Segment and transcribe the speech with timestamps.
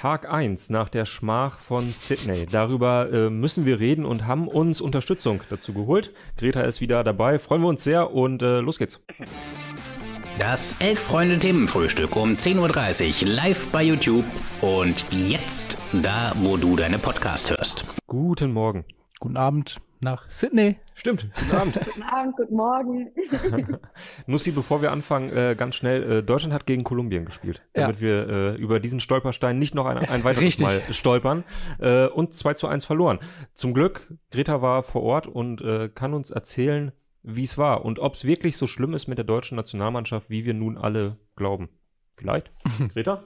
[0.00, 2.46] Tag 1 nach der Schmach von Sydney.
[2.50, 6.14] Darüber äh, müssen wir reden und haben uns Unterstützung dazu geholt.
[6.38, 8.98] Greta ist wieder dabei, freuen wir uns sehr und äh, los geht's.
[10.38, 14.24] Das Elf-Freunde-Themenfrühstück um 10.30 Uhr live bei YouTube
[14.62, 17.84] und jetzt da, wo du deine Podcast hörst.
[18.06, 18.86] Guten Morgen.
[19.18, 20.76] Guten Abend nach Sydney.
[20.94, 21.80] Stimmt, guten Abend.
[21.84, 23.10] guten Abend, guten Morgen.
[24.26, 28.00] Nussi, bevor wir anfangen, äh, ganz schnell, äh, Deutschland hat gegen Kolumbien gespielt, damit ja.
[28.00, 30.66] wir äh, über diesen Stolperstein nicht noch ein, ein weiteres Richtig.
[30.66, 31.44] Mal stolpern
[31.78, 33.18] äh, und 2 zu 1 verloren.
[33.54, 37.98] Zum Glück, Greta war vor Ort und äh, kann uns erzählen, wie es war und
[37.98, 41.68] ob es wirklich so schlimm ist mit der deutschen Nationalmannschaft, wie wir nun alle glauben.
[42.16, 42.50] Vielleicht?
[42.94, 43.24] Greta?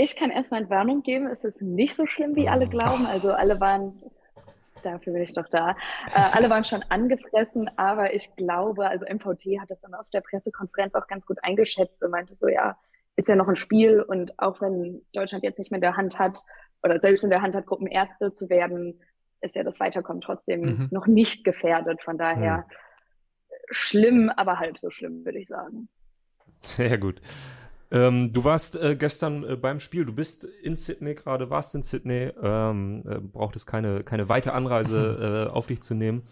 [0.00, 3.04] Ich kann erstmal Entwarnung geben, es ist nicht so schlimm, wie alle glauben.
[3.04, 4.00] Also alle waren,
[4.82, 5.70] dafür bin ich doch da,
[6.14, 10.20] äh, alle waren schon angefressen, aber ich glaube, also MVT hat das dann auf der
[10.20, 12.78] Pressekonferenz auch ganz gut eingeschätzt und meinte so, ja,
[13.16, 16.18] ist ja noch ein Spiel und auch wenn Deutschland jetzt nicht mehr in der Hand
[16.18, 16.42] hat
[16.82, 19.00] oder selbst in der Hand hat, Gruppenerste zu werden,
[19.40, 20.88] ist ja das Weiterkommen trotzdem mhm.
[20.90, 22.02] noch nicht gefährdet.
[22.02, 22.72] Von daher mhm.
[23.70, 25.88] schlimm, aber halb so schlimm, würde ich sagen.
[26.62, 27.20] Sehr gut.
[27.90, 31.82] Ähm, du warst äh, gestern äh, beim Spiel, du bist in Sydney gerade, warst in
[31.82, 36.22] Sydney, ähm, äh, brauchtest keine, keine weite Anreise äh, auf dich zu nehmen.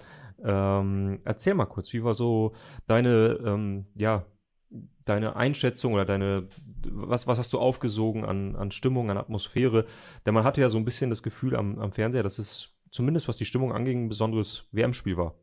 [0.44, 2.52] Ähm, erzähl mal kurz, wie war so
[2.86, 4.26] deine, ähm, ja,
[5.06, 6.48] deine Einschätzung oder deine,
[6.90, 9.86] was, was hast du aufgesogen an, an Stimmung, an Atmosphäre?
[10.26, 13.28] Denn man hatte ja so ein bisschen das Gefühl am, am Fernseher, dass es zumindest
[13.28, 15.34] was die Stimmung anging, ein besonderes WM-Spiel war.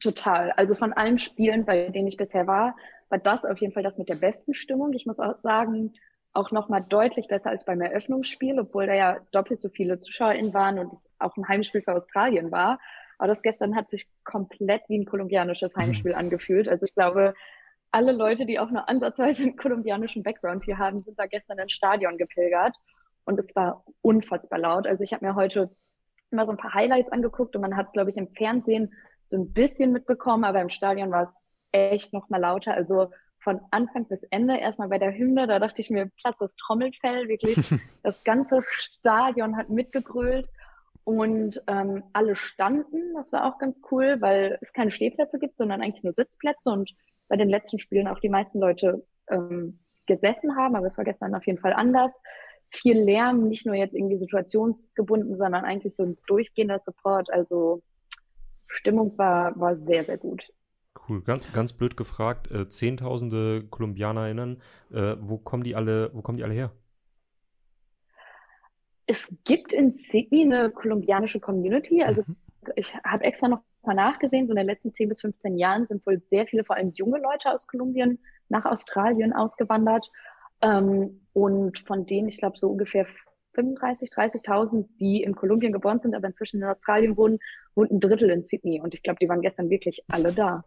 [0.00, 0.52] Total.
[0.52, 2.76] Also von allen Spielen, bei denen ich bisher war,
[3.08, 4.92] war das auf jeden Fall das mit der besten Stimmung.
[4.92, 5.92] Ich muss auch sagen,
[6.32, 10.78] auch nochmal deutlich besser als beim Eröffnungsspiel, obwohl da ja doppelt so viele ZuschauerInnen waren
[10.78, 12.78] und es auch ein Heimspiel für Australien war.
[13.18, 15.80] Aber das gestern hat sich komplett wie ein kolumbianisches mhm.
[15.80, 16.18] Heimspiel mhm.
[16.18, 16.68] angefühlt.
[16.68, 17.34] Also ich glaube,
[17.90, 21.72] alle Leute, die auch nur ansatzweise einen kolumbianischen Background hier haben, sind da gestern ins
[21.72, 22.76] Stadion gepilgert
[23.24, 24.86] und es war unfassbar laut.
[24.86, 25.70] Also ich habe mir heute
[26.30, 28.92] immer so ein paar Highlights angeguckt und man hat es, glaube ich, im Fernsehen
[29.24, 31.34] so ein bisschen mitbekommen, aber im Stadion war es
[31.76, 32.74] echt noch mal lauter.
[32.74, 36.56] Also von Anfang bis Ende erstmal bei der Hymne, da dachte ich mir, Platz das
[36.56, 37.56] Trommelfell, wirklich.
[38.02, 40.48] das ganze Stadion hat mitgegrölt
[41.04, 43.14] und ähm, alle standen.
[43.14, 46.90] Das war auch ganz cool, weil es keine Stehplätze gibt, sondern eigentlich nur Sitzplätze und
[47.28, 51.34] bei den letzten Spielen auch die meisten Leute ähm, gesessen haben, aber es war gestern
[51.34, 52.22] auf jeden Fall anders
[52.70, 57.30] viel Lärm, nicht nur jetzt irgendwie situationsgebunden, sondern eigentlich so ein durchgehender Support.
[57.32, 57.82] Also
[58.66, 60.44] Stimmung war, war sehr, sehr gut.
[61.08, 64.62] Cool, ganz, ganz blöd gefragt, äh, Zehntausende KolumbianerInnen,
[64.92, 66.72] äh, wo kommen die alle, wo kommen die alle her?
[69.06, 72.02] Es gibt in Sydney eine kolumbianische Community.
[72.02, 72.36] Also mhm.
[72.74, 76.04] ich habe extra noch mal nachgesehen, so in den letzten 10 bis 15 Jahren sind
[76.06, 78.18] wohl sehr viele, vor allem junge Leute aus Kolumbien
[78.48, 80.10] nach Australien ausgewandert.
[80.60, 83.06] Ähm, und von denen, ich glaube, so ungefähr
[83.56, 87.38] 35, 30.000, die in Kolumbien geboren sind, aber inzwischen in Australien wohnen,
[87.74, 88.80] wohnt ein Drittel in Sydney.
[88.80, 90.64] Und ich glaube, die waren gestern wirklich alle da.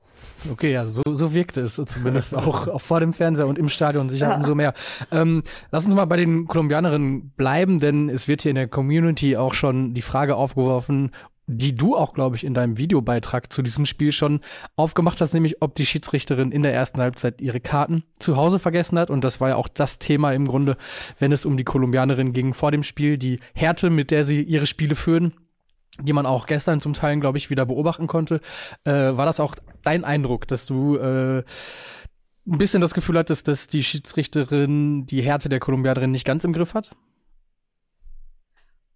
[0.52, 4.10] Okay, ja, so, so wirkte es zumindest auch, auch vor dem Fernseher und im Stadion
[4.10, 4.36] sicher ja.
[4.36, 4.74] umso mehr.
[5.12, 9.38] Ähm, lass uns mal bei den Kolumbianerinnen bleiben, denn es wird hier in der Community
[9.38, 11.12] auch schon die Frage aufgeworfen,
[11.52, 14.40] die du auch, glaube ich, in deinem Videobeitrag zu diesem Spiel schon
[14.76, 19.00] aufgemacht hast, nämlich ob die Schiedsrichterin in der ersten Halbzeit ihre Karten zu Hause vergessen
[19.00, 19.10] hat.
[19.10, 20.78] Und das war ja auch das Thema im Grunde,
[21.18, 24.66] wenn es um die Kolumbianerin ging vor dem Spiel, die Härte, mit der sie ihre
[24.66, 25.34] Spiele führen
[26.02, 28.40] die man auch gestern zum Teil, glaube ich, wieder beobachten konnte.
[28.86, 33.68] Äh, war das auch dein Eindruck, dass du äh, ein bisschen das Gefühl hattest, dass
[33.68, 36.92] die Schiedsrichterin die Härte der Kolumbianerin nicht ganz im Griff hat?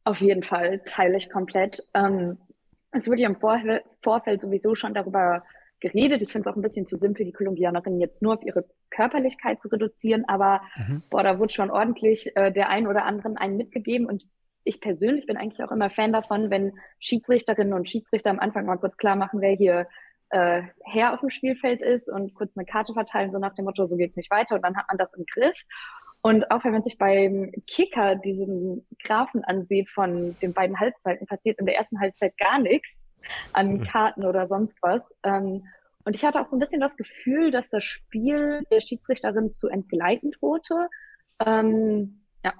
[0.03, 1.81] Auf jeden Fall, teile ich komplett.
[1.93, 2.37] Ähm,
[2.91, 3.59] es wurde ja im Vor
[4.01, 5.43] Vorfeld sowieso schon darüber
[5.79, 6.21] geredet.
[6.21, 9.59] Ich finde es auch ein bisschen zu simpel, die Kolumbianerin jetzt nur auf ihre Körperlichkeit
[9.59, 11.03] zu reduzieren, aber mhm.
[11.09, 14.23] boah, da wurde schon ordentlich äh, der einen oder anderen einen mitgegeben und
[14.63, 18.77] ich persönlich bin eigentlich auch immer Fan davon, wenn Schiedsrichterinnen und Schiedsrichter am Anfang mal
[18.77, 19.87] kurz klar machen, wer hier
[20.29, 23.85] äh, Herr auf dem Spielfeld ist und kurz eine Karte verteilen, so nach dem Motto,
[23.85, 25.59] so geht's nicht weiter und dann hat man das im Griff.
[26.25, 31.59] Und auch wenn man sich beim Kicker diesen Graphen ansieht von den beiden Halbzeiten, passiert
[31.59, 33.03] in der ersten Halbzeit gar nichts
[33.51, 33.83] an mhm.
[33.83, 35.13] Karten oder sonst was.
[35.23, 35.65] Ähm,
[36.05, 39.67] und ich hatte auch so ein bisschen das Gefühl, dass das Spiel der Schiedsrichterin zu
[39.67, 40.87] entgleiten drohte.
[41.45, 42.53] Ähm, ja.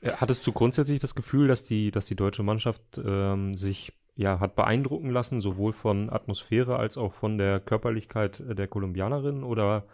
[0.00, 4.38] Äh, hattest du grundsätzlich das Gefühl, dass die, dass die deutsche Mannschaft ähm, sich ja,
[4.38, 9.42] hat beeindrucken lassen, sowohl von Atmosphäre als auch von der Körperlichkeit der Kolumbianerin?
[9.42, 9.86] Oder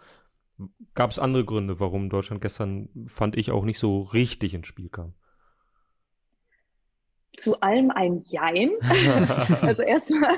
[0.95, 4.89] Gab es andere Gründe, warum Deutschland gestern, fand ich, auch nicht so richtig ins Spiel
[4.89, 5.13] kam?
[7.35, 8.71] Zu allem ein Jein.
[9.61, 10.35] also erstmal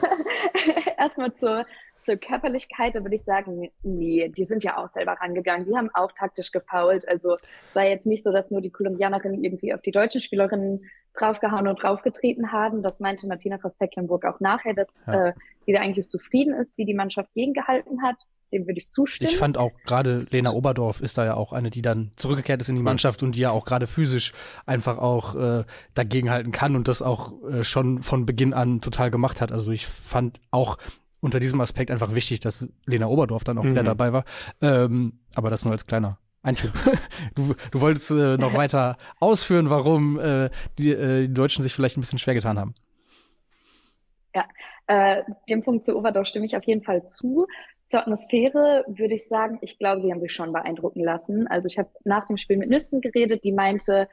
[0.97, 1.65] erstmal zur,
[2.01, 5.65] zur Körperlichkeit, da würde ich sagen, nee, die sind ja auch selber rangegangen.
[5.65, 7.07] Die haben auch taktisch gefault.
[7.07, 7.37] Also
[7.69, 10.83] es war jetzt nicht so, dass nur die Kolumbianerinnen irgendwie auf die deutschen Spielerinnen
[11.17, 12.83] draufgehauen und draufgetreten haben.
[12.83, 15.29] Das meinte Martina Voss-Tecklenburg auch nachher, dass ja.
[15.29, 15.33] äh,
[15.65, 18.17] sie da eigentlich zufrieden ist, wie die Mannschaft gegengehalten hat.
[18.51, 19.29] Dem würde ich zustimmen.
[19.29, 22.69] Ich fand auch gerade Lena Oberdorf ist da ja auch eine, die dann zurückgekehrt ist
[22.69, 24.33] in die Mannschaft und die ja auch gerade physisch
[24.65, 29.39] einfach auch äh, dagegenhalten kann und das auch äh, schon von Beginn an total gemacht
[29.39, 29.51] hat.
[29.51, 30.77] Also ich fand auch
[31.21, 33.71] unter diesem Aspekt einfach wichtig, dass Lena Oberdorf dann auch mhm.
[33.71, 34.25] wieder dabei war.
[34.61, 36.71] Ähm, aber das nur als kleiner Einschub.
[37.35, 41.97] Du, du wolltest äh, noch weiter ausführen, warum äh, die, äh, die Deutschen sich vielleicht
[41.97, 42.73] ein bisschen schwer getan haben.
[44.33, 44.45] Ja,
[44.87, 47.47] äh, dem Punkt zu Oberdorf stimme ich auf jeden Fall zu.
[47.89, 51.47] Zur Atmosphäre würde ich sagen, ich glaube, sie haben sich schon beeindrucken lassen.
[51.47, 54.07] Also ich habe nach dem Spiel mit Nüsten geredet, die meinte,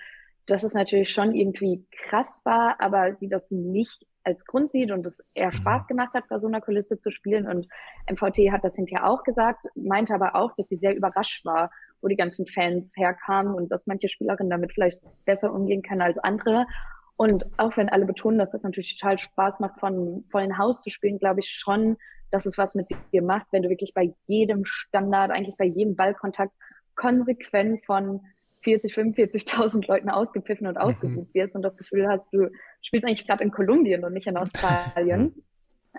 [0.47, 5.07] dass es natürlich schon irgendwie krass war, aber sie das nicht als Grund sieht und
[5.07, 5.59] es eher mhm.
[5.59, 7.47] Spaß gemacht hat, bei so einer Kulisse zu spielen.
[7.47, 7.69] Und
[8.11, 11.71] MVT hat das hinterher auch gesagt, meinte aber auch, dass sie sehr überrascht war,
[12.01, 16.19] wo die ganzen Fans herkamen und dass manche Spielerinnen damit vielleicht besser umgehen können als
[16.19, 16.67] andere.
[17.17, 20.91] Und auch wenn alle betonen, dass das natürlich total Spaß macht, von vollen Haus zu
[20.91, 21.97] spielen, glaube ich schon,
[22.31, 25.97] dass es was mit dir macht, wenn du wirklich bei jedem Standard, eigentlich bei jedem
[25.97, 26.53] Ballkontakt
[26.95, 28.21] konsequent von
[28.63, 30.81] 40, 45.000 Leuten ausgepfiffen und mhm.
[30.81, 32.51] ausgebucht wirst und das Gefühl hast, du
[32.83, 35.43] spielst eigentlich gerade in Kolumbien und nicht in Australien.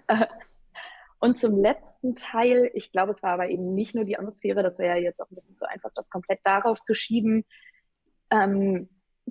[1.19, 4.79] und zum letzten Teil, ich glaube, es war aber eben nicht nur die Atmosphäre, das
[4.79, 7.45] wäre ja jetzt auch ein bisschen zu einfach, das komplett darauf zu schieben.
[8.29, 8.89] Ähm,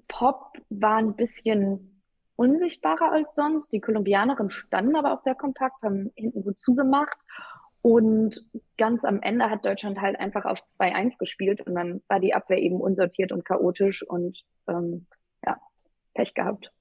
[0.08, 2.02] Pop war ein bisschen
[2.36, 3.72] unsichtbarer als sonst.
[3.72, 7.18] Die Kolumbianerinnen standen aber auch sehr kompakt, haben hinten gut zugemacht.
[7.82, 8.44] Und
[8.78, 12.58] ganz am Ende hat Deutschland halt einfach auf 2-1 gespielt und dann war die Abwehr
[12.58, 15.06] eben unsortiert und chaotisch und ähm,
[15.44, 15.56] ja,
[16.14, 16.72] Pech gehabt.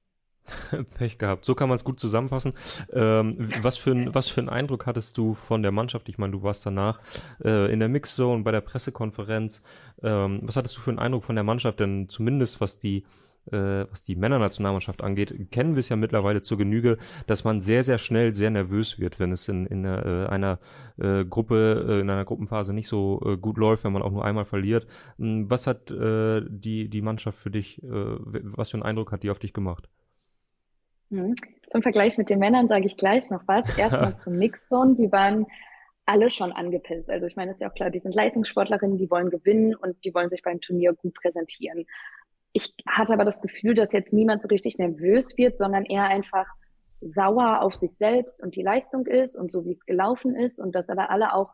[0.98, 1.46] Pech gehabt.
[1.46, 2.54] So kann man es gut zusammenfassen.
[2.94, 6.10] Ähm, was, für ein, was für einen Eindruck hattest du von der Mannschaft?
[6.10, 7.00] Ich meine, du warst danach
[7.44, 9.62] äh, in der Mixzone bei der Pressekonferenz.
[10.04, 11.80] Ähm, was hattest du für einen Eindruck von der Mannschaft?
[11.80, 13.06] Denn zumindest was die
[13.52, 16.98] äh, was die Männernationalmannschaft angeht, kennen wir es ja mittlerweile zur Genüge,
[17.28, 20.60] dass man sehr, sehr schnell sehr nervös wird, wenn es in, in äh, einer
[20.98, 24.46] äh, Gruppe, äh, in einer Gruppenphase nicht so gut läuft, wenn man auch nur einmal
[24.46, 24.88] verliert.
[25.18, 29.40] Hm, was hat die, die Mannschaft für dich, was für einen Eindruck hat die auf
[29.40, 29.90] dich gemacht?
[31.10, 31.36] Mhm.
[31.69, 33.66] Zum Vergleich mit den Männern sage ich gleich noch was.
[33.78, 35.46] Erstmal zum Mixzone, die waren
[36.06, 37.10] alle schon angepisst.
[37.10, 40.13] Also ich meine, ist ja auch klar, die sind Leistungssportlerinnen, die wollen gewinnen und die
[40.13, 41.86] wollen sich beim Turnier gut präsentieren.
[42.54, 46.46] Ich hatte aber das Gefühl, dass jetzt niemand so richtig nervös wird, sondern eher einfach
[47.02, 50.74] sauer auf sich selbst und die Leistung ist und so wie es gelaufen ist und
[50.74, 51.54] dass aber alle auch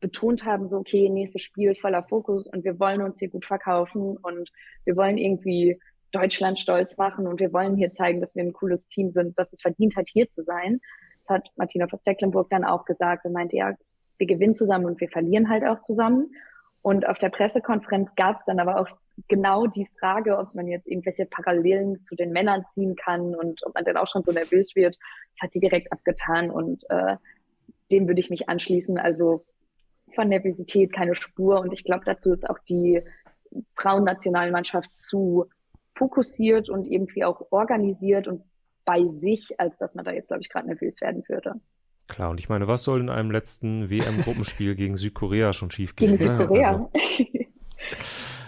[0.00, 4.16] betont haben, so okay, nächstes Spiel voller Fokus und wir wollen uns hier gut verkaufen
[4.18, 4.50] und
[4.84, 5.80] wir wollen irgendwie
[6.12, 9.52] Deutschland stolz machen und wir wollen hier zeigen, dass wir ein cooles Team sind, dass
[9.52, 10.80] es verdient hat, hier zu sein.
[11.20, 13.74] Das hat Martina von Stecklenburg dann auch gesagt und meinte, ja,
[14.18, 16.32] wir gewinnen zusammen und wir verlieren halt auch zusammen.
[16.82, 18.88] Und auf der Pressekonferenz gab es dann aber auch
[19.28, 23.74] genau die Frage, ob man jetzt irgendwelche Parallelen zu den Männern ziehen kann und ob
[23.74, 24.96] man dann auch schon so nervös wird.
[25.34, 27.16] Das hat sie direkt abgetan und äh,
[27.92, 28.98] dem würde ich mich anschließen.
[28.98, 29.44] Also
[30.14, 31.60] von Nervosität keine Spur.
[31.60, 33.02] Und ich glaube, dazu ist auch die
[33.76, 35.46] Frauennationalmannschaft zu
[35.94, 38.42] fokussiert und irgendwie auch organisiert und
[38.84, 41.54] bei sich, als dass man da jetzt, glaube ich, gerade nervös werden würde.
[42.08, 46.16] Klar, und ich meine, was soll in einem letzten WM-Gruppenspiel gegen Südkorea schon schiefgehen?
[46.16, 46.36] Gegen ne?
[46.36, 46.70] Südkorea.
[46.70, 46.90] Also,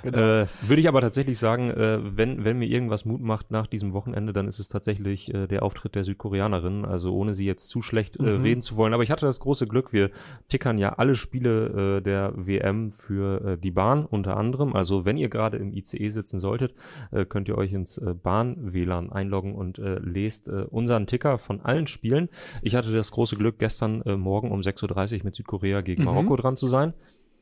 [0.04, 0.18] Genau.
[0.18, 3.94] Äh, Würde ich aber tatsächlich sagen, äh, wenn, wenn mir irgendwas Mut macht nach diesem
[3.94, 6.84] Wochenende, dann ist es tatsächlich äh, der Auftritt der Südkoreanerin.
[6.84, 8.42] Also ohne sie jetzt zu schlecht äh, mhm.
[8.42, 8.92] reden zu wollen.
[8.92, 10.10] Aber ich hatte das große Glück, wir
[10.48, 14.76] tickern ja alle Spiele äh, der WM für äh, die Bahn unter anderem.
[14.76, 16.74] Also wenn ihr gerade im ICE sitzen solltet,
[17.10, 21.62] äh, könnt ihr euch ins äh, Bahn-WLAN einloggen und äh, lest äh, unseren Ticker von
[21.62, 22.28] allen Spielen.
[22.60, 26.08] Ich hatte das große Glück, gestern äh, Morgen um 6.30 Uhr mit Südkorea gegen mhm.
[26.08, 26.92] Marokko dran zu sein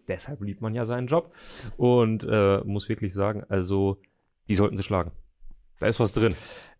[0.08, 1.34] deshalb liebt man ja seinen Job.
[1.76, 4.00] Und äh, muss wirklich sagen, also
[4.48, 5.12] die sollten sie schlagen.
[5.80, 6.34] Da ist was drin.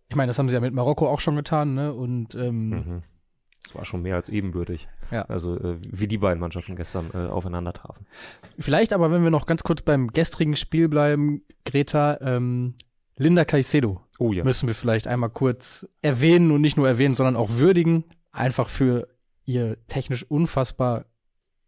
[0.09, 1.95] Ich meine, das haben sie ja mit Marokko auch schon getan, ne?
[1.95, 3.03] Und ähm, mhm.
[3.63, 4.89] Das war schon mehr als ebenbürtig.
[5.11, 5.23] Ja.
[5.27, 8.07] Also äh, wie die beiden Mannschaften gestern äh, aufeinander trafen.
[8.59, 12.75] Vielleicht aber, wenn wir noch ganz kurz beim gestrigen Spiel bleiben, Greta, ähm,
[13.17, 14.43] Linda Caicedo oh, ja.
[14.43, 18.05] müssen wir vielleicht einmal kurz erwähnen und nicht nur erwähnen, sondern auch würdigen.
[18.33, 19.09] Einfach für
[19.45, 21.05] ihr technisch unfassbar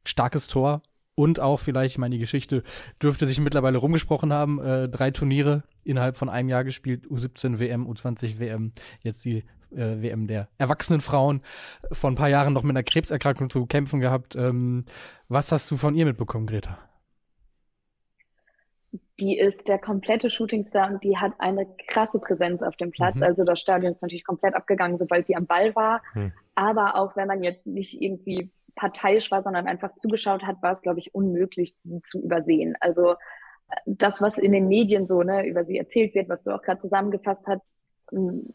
[0.05, 0.83] starkes Tor
[1.15, 2.63] und auch vielleicht, ich meine, die Geschichte
[3.03, 4.61] dürfte sich mittlerweile rumgesprochen haben.
[4.61, 10.03] Äh, drei Turniere innerhalb von einem Jahr gespielt, U17 WM, U20 WM, jetzt die äh,
[10.03, 11.43] WM der erwachsenen Frauen.
[11.93, 14.35] Vor ein paar Jahren noch mit einer Krebserkrankung zu kämpfen gehabt.
[14.37, 14.85] Ähm,
[15.29, 16.79] was hast du von ihr mitbekommen, Greta?
[19.21, 23.15] Die ist der komplette Shootingstar und die hat eine krasse Präsenz auf dem Platz.
[23.15, 23.23] Mhm.
[23.23, 26.03] Also das Stadion ist natürlich komplett abgegangen, sobald die am Ball war.
[26.15, 26.33] Mhm.
[26.57, 30.83] Aber auch wenn man jetzt nicht irgendwie parteiisch war, sondern einfach zugeschaut hat, war es,
[30.83, 32.77] glaube ich, unmöglich, die zu übersehen.
[32.81, 33.17] Also äh,
[33.87, 36.79] das, was in den Medien so ne, über sie erzählt wird, was du auch gerade
[36.79, 37.63] zusammengefasst hast,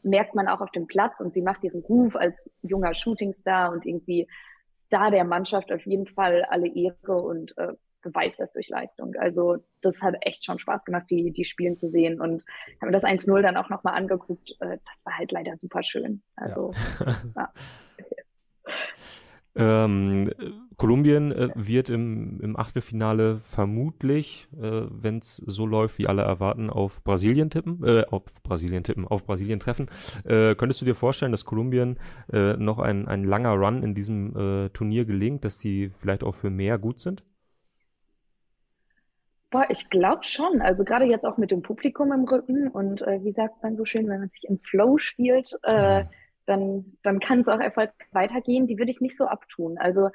[0.04, 3.86] merkt man auch auf dem Platz und sie macht diesen Ruf als junger Shootingstar und
[3.86, 4.28] irgendwie
[4.74, 9.16] Star der Mannschaft auf jeden Fall alle Ehre und äh, beweist das durch Leistung.
[9.20, 12.22] Also das hat echt schon Spaß gemacht, die, die Spielen zu sehen.
[12.22, 12.46] Und
[12.80, 14.52] habe mir das 1-0 dann auch nochmal angeguckt.
[14.60, 16.22] Äh, das war halt leider super schön.
[16.36, 16.72] Also
[17.06, 17.16] ja.
[17.36, 17.54] ja.
[19.56, 20.32] Ähm,
[20.78, 26.70] Kolumbien äh, wird im, im Achtelfinale vermutlich, äh, wenn es so läuft, wie alle erwarten,
[26.70, 29.90] auf Brasilien tippen, äh, auf Brasilien tippen, auf Brasilien treffen.
[30.24, 32.00] Äh, könntest du dir vorstellen, dass Kolumbien
[32.32, 36.36] äh, noch ein, ein langer Run in diesem äh, Turnier gelingt, dass sie vielleicht auch
[36.36, 37.24] für mehr gut sind?
[39.52, 40.62] Boah, ich glaube schon.
[40.62, 43.84] Also gerade jetzt auch mit dem Publikum im Rücken und äh, wie sagt man so
[43.84, 46.10] schön, wenn man sich im Flow spielt, äh, mhm
[46.50, 48.68] dann, dann kann es auch erfolgreich weitergehen.
[48.68, 49.78] Die würde ich nicht so abtun.
[49.78, 50.10] Also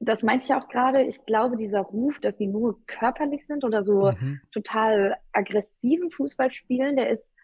[0.00, 1.02] das meinte ich auch gerade.
[1.02, 4.40] Ich glaube, dieser Ruf, dass sie nur körperlich sind oder so mhm.
[4.52, 7.34] total aggressiven Fußball spielen, der ist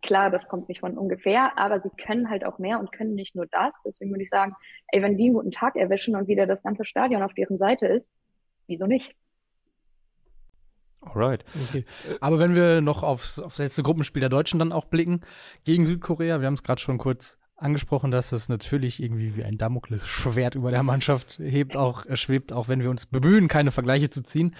[0.00, 3.34] klar, das kommt nicht von ungefähr, aber sie können halt auch mehr und können nicht
[3.36, 3.74] nur das.
[3.84, 4.54] Deswegen würde ich sagen,
[4.88, 7.86] ey, wenn die einen guten Tag erwischen und wieder das ganze Stadion auf deren Seite
[7.86, 8.16] ist,
[8.66, 9.14] wieso nicht?
[11.00, 11.44] Alright.
[11.68, 11.84] Okay.
[12.20, 15.20] Aber wenn wir noch aufs, aufs letzte Gruppenspiel der Deutschen dann auch blicken,
[15.64, 19.58] gegen Südkorea, wir haben es gerade schon kurz angesprochen, dass es natürlich irgendwie wie ein
[19.58, 24.10] Damoklesschwert über der Mannschaft hebt, auch äh, schwebt, auch wenn wir uns bemühen, keine Vergleiche
[24.10, 24.54] zu ziehen.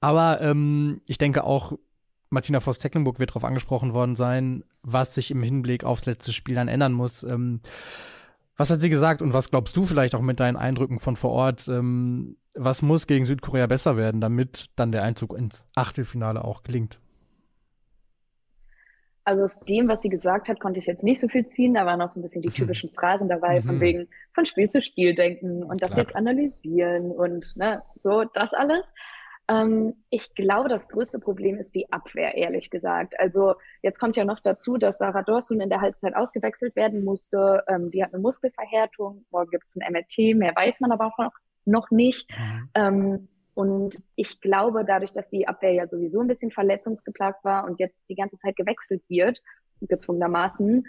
[0.00, 1.72] Aber ähm, ich denke auch,
[2.30, 6.68] Martina Voss-Tecklenburg wird darauf angesprochen worden sein, was sich im Hinblick aufs letzte Spiel dann
[6.68, 7.22] ändern muss.
[7.22, 7.60] Ähm,
[8.56, 11.30] was hat sie gesagt und was glaubst du vielleicht auch mit deinen Eindrücken von vor
[11.30, 11.68] Ort?
[11.68, 16.98] Ähm, was muss gegen Südkorea besser werden, damit dann der Einzug ins Achtelfinale auch gelingt?
[19.28, 21.74] Also aus dem, was sie gesagt hat, konnte ich jetzt nicht so viel ziehen.
[21.74, 23.66] Da waren auch so ein bisschen die typischen Phrasen dabei, mhm.
[23.66, 26.00] von wegen von Spiel zu Spiel denken und das Klar.
[26.00, 28.86] jetzt analysieren und ne, so das alles.
[29.46, 33.20] Ähm, ich glaube, das größte Problem ist die Abwehr, ehrlich gesagt.
[33.20, 37.64] Also jetzt kommt ja noch dazu, dass Sarah Dorsun in der Halbzeit ausgewechselt werden musste.
[37.68, 39.26] Ähm, die hat eine Muskelverhärtung.
[39.30, 41.34] Morgen gibt es ein MRT, mehr weiß man aber auch noch,
[41.66, 42.30] noch nicht.
[42.30, 42.68] Mhm.
[42.74, 47.80] Ähm, und ich glaube, dadurch, dass die Abwehr ja sowieso ein bisschen verletzungsgeplagt war und
[47.80, 49.42] jetzt die ganze Zeit gewechselt wird,
[49.80, 50.86] gezwungenermaßen,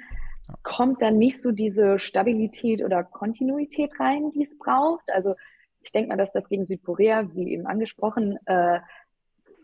[0.61, 5.11] kommt dann nicht so diese Stabilität oder Kontinuität rein, die es braucht.
[5.11, 5.33] Also
[5.81, 8.81] ich denke mal, dass das gegen Südkorea, wie eben angesprochen, äh,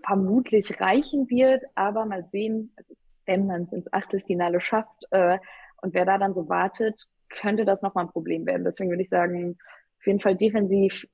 [0.03, 1.63] vermutlich reichen wird.
[1.75, 2.75] Aber mal sehen,
[3.27, 5.37] wenn man es ins Achtelfinale schafft äh,
[5.83, 8.63] und wer da dann so wartet, könnte das nochmal ein Problem werden.
[8.63, 9.59] Deswegen würde ich sagen,
[9.99, 11.05] auf jeden Fall defensiv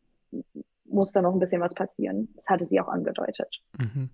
[0.91, 2.29] muss da noch ein bisschen was passieren.
[2.35, 3.61] Das hatte sie auch angedeutet.
[3.77, 4.09] Mhm.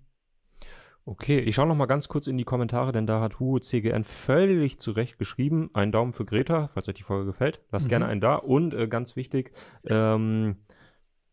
[1.04, 4.04] Okay, ich schaue noch mal ganz kurz in die Kommentare, denn da hat Hugo CGN
[4.04, 5.70] völlig zu Recht geschrieben.
[5.72, 7.62] Einen Daumen für Greta, falls euch die Folge gefällt.
[7.72, 7.90] Lasst mhm.
[7.90, 8.34] gerne einen da.
[8.34, 9.52] Und äh, ganz wichtig,
[9.86, 10.56] ähm,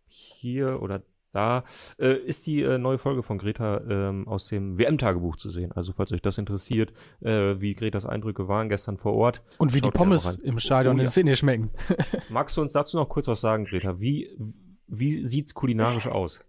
[0.08, 1.66] hier oder da
[2.00, 5.74] äh, ist die äh, neue Folge von Greta ähm, aus dem WM-Tagebuch zu sehen.
[5.74, 9.42] Also falls euch das interessiert, äh, wie Gretas Eindrücke waren gestern vor Ort.
[9.58, 11.72] Und wie die Pommes im Stadion oh, in Sydney schmecken.
[12.30, 14.00] Magst du uns dazu noch kurz was sagen, Greta?
[14.00, 14.30] Wie,
[14.88, 16.39] wie sieht's kulinarisch aus?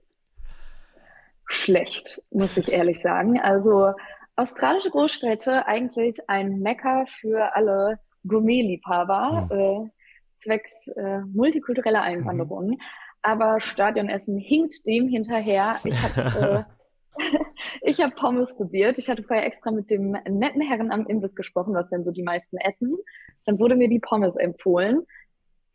[1.47, 3.41] Schlecht, muss ich ehrlich sagen.
[3.41, 3.93] Also
[4.35, 9.59] australische Großstädte eigentlich ein Mecker für alle Gourmet-Liebhaber, mhm.
[9.59, 9.91] äh,
[10.37, 12.71] zwecks äh, multikultureller Einwanderung.
[12.71, 12.81] Mhm.
[13.23, 15.77] Aber Stadionessen hinkt dem hinterher.
[15.85, 16.77] Ich habe äh,
[17.83, 18.99] ich habe Pommes probiert.
[18.99, 22.23] Ich hatte vorher extra mit dem netten Herren am Imbiss gesprochen, was denn so die
[22.23, 22.97] meisten essen.
[23.45, 25.07] Dann wurde mir die Pommes empfohlen.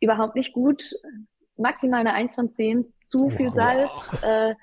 [0.00, 0.92] Überhaupt nicht gut
[1.56, 3.54] maximal eine 1 von 10, zu viel wow.
[3.54, 4.54] Salz, äh,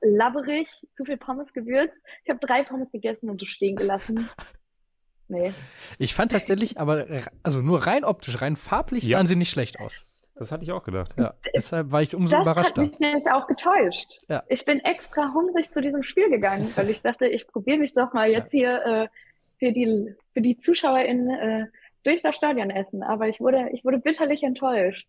[0.00, 2.00] labberig, zu viel Pommes gewürzt.
[2.24, 4.28] Ich habe drei Pommes gegessen und so stehen gelassen.
[5.30, 5.52] Nee.
[5.98, 7.06] Ich fand tatsächlich, aber
[7.42, 9.18] also nur rein optisch, rein farblich ja.
[9.18, 10.06] sahen sie nicht schlecht aus.
[10.38, 11.12] Das hatte ich auch gedacht.
[11.18, 12.82] Ja, deshalb war ich umso das überraschter.
[12.82, 14.18] Das hat mich nämlich auch getäuscht.
[14.28, 14.44] Ja.
[14.48, 18.12] Ich bin extra hungrig zu diesem Spiel gegangen, weil ich dachte, ich probiere mich doch
[18.12, 19.08] mal jetzt hier äh,
[19.58, 21.66] für die für die ZuschauerInnen äh,
[22.04, 23.02] durch das Stadion essen.
[23.02, 25.06] Aber ich wurde ich wurde bitterlich enttäuscht.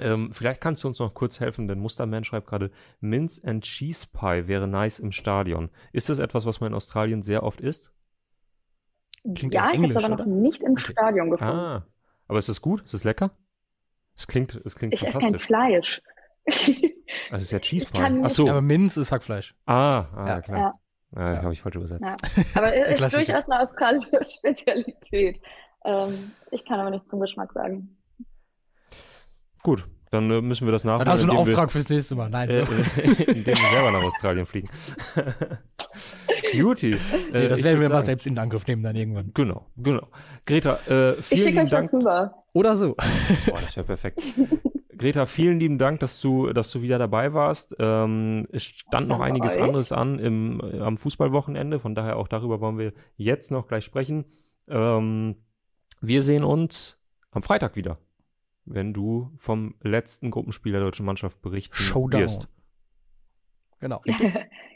[0.00, 4.06] Ähm, vielleicht kannst du uns noch kurz helfen, denn Musterman schreibt gerade, Mince and Cheese
[4.12, 5.70] Pie wäre nice im Stadion.
[5.92, 7.92] Ist das etwas, was man in Australien sehr oft isst?
[9.34, 10.92] Klingt ja, ich habe es aber noch nicht im okay.
[10.92, 11.52] Stadion gefunden.
[11.52, 11.86] Ah,
[12.26, 12.82] aber ist es gut?
[12.82, 13.30] Ist es lecker?
[14.16, 16.00] Es klingt, es klingt Ich esse kein Fleisch.
[16.46, 16.62] also
[17.32, 18.20] es ist ja Cheese Pie.
[18.22, 18.48] Ach so.
[18.48, 19.54] Aber Minze ist Hackfleisch.
[19.66, 20.40] Ah, ah ja.
[20.40, 20.58] klar.
[20.58, 20.74] Ja.
[21.16, 21.42] Ja.
[21.42, 22.04] habe ich falsch übersetzt.
[22.04, 22.16] Ja.
[22.54, 25.40] Aber es ist durchaus eine australische Spezialität.
[25.84, 27.96] Ähm, ich kann aber nichts zum Geschmack sagen.
[29.62, 31.06] Gut, dann äh, müssen wir das nachholen.
[31.06, 32.30] Dann hast du einen Auftrag wir, fürs nächste Mal.
[32.30, 32.50] Nein.
[32.50, 32.60] Äh,
[33.26, 34.68] indem wir selber nach Australien fliegen.
[36.52, 36.96] Beauty.
[37.32, 38.00] Nee, das äh, werden wir sagen.
[38.00, 39.30] mal selbst in Angriff nehmen dann irgendwann.
[39.34, 40.08] Genau, genau.
[40.46, 41.84] Greta, äh, vielen ich schicke euch Dank.
[41.84, 42.44] was rüber.
[42.52, 42.96] Oder so.
[43.46, 44.20] Boah, das wäre perfekt.
[44.96, 47.76] Greta, vielen lieben Dank, dass du, dass du wieder dabei warst.
[47.78, 49.62] Ähm, es stand noch Danke einiges euch.
[49.62, 53.84] anderes an im, äh, am Fußballwochenende, von daher auch darüber wollen wir jetzt noch gleich
[53.84, 54.24] sprechen.
[54.68, 55.36] Ähm,
[56.00, 56.98] wir sehen uns
[57.30, 57.98] am Freitag wieder,
[58.72, 62.20] wenn du vom letzten Gruppenspiel der deutschen Mannschaft berichten Showdown.
[62.22, 62.48] wirst.
[63.80, 64.02] Genau.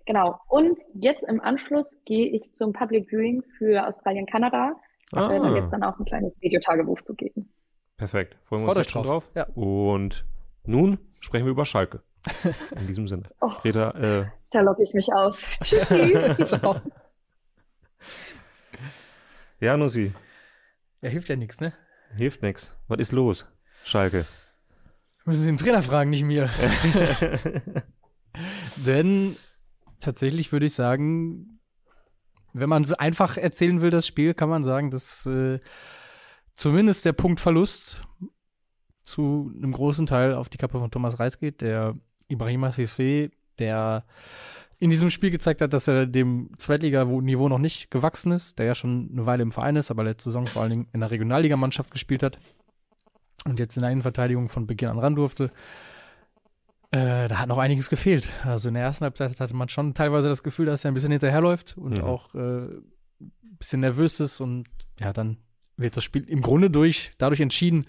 [0.07, 0.39] Genau.
[0.49, 4.75] Und jetzt im Anschluss gehe ich zum Public Viewing für Australien-Kanada.
[5.13, 5.55] Da wird Ah.
[5.57, 7.49] jetzt dann auch ein kleines Videotagebuch zu geben.
[7.97, 8.37] Perfekt.
[8.45, 9.25] Freuen wir uns euch jetzt schon drauf.
[9.33, 9.35] drauf.
[9.35, 9.47] Ja.
[9.55, 10.27] Und
[10.65, 12.03] nun sprechen wir über Schalke.
[12.79, 13.31] In diesem Sinne.
[13.41, 13.49] Oh.
[13.63, 15.41] Greta, äh, Da logge ich mich aus.
[15.63, 16.45] Tschüssi.
[16.45, 16.77] Ciao.
[19.61, 20.13] ja, Nussi,
[21.01, 21.73] Ja, hilft ja nichts, ne?
[22.15, 22.77] hilft nix.
[22.89, 23.51] Was ist los?
[23.85, 24.25] Schalke.
[25.27, 26.51] Müssen Sie den Trainer fragen, nicht mir.
[28.77, 29.37] Denn
[30.01, 31.61] tatsächlich würde ich sagen,
[32.53, 35.61] wenn man es einfach erzählen will, das Spiel, kann man sagen, dass äh,
[36.55, 38.03] zumindest der Punktverlust
[39.03, 41.95] zu einem großen Teil auf die Kappe von Thomas Reis geht, der
[42.29, 44.05] Ibrahima Sissé, der
[44.79, 48.75] in diesem Spiel gezeigt hat, dass er dem Zweitliga-Niveau noch nicht gewachsen ist, der ja
[48.75, 51.91] schon eine Weile im Verein ist, aber letzte Saison vor allen Dingen in der Regionalligamannschaft
[51.91, 52.39] gespielt hat
[53.45, 55.51] und jetzt in der Innenverteidigung von Beginn an ran durfte.
[56.91, 58.29] Äh, da hat noch einiges gefehlt.
[58.45, 61.11] Also in der ersten Halbzeit hatte man schon teilweise das Gefühl, dass er ein bisschen
[61.11, 62.05] hinterherläuft und Mhm.
[62.05, 64.67] auch äh, ein bisschen nervös ist und
[65.01, 65.39] ja, dann
[65.77, 67.87] wird das Spiel im Grunde durch dadurch entschieden,